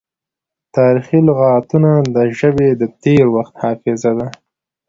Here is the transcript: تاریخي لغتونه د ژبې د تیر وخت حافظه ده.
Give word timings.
تاریخي 0.75 1.19
لغتونه 1.27 1.91
د 2.15 2.17
ژبې 2.39 2.69
د 2.81 2.83
تیر 3.01 3.25
وخت 3.35 3.53
حافظه 3.63 4.11
ده. 4.19 4.27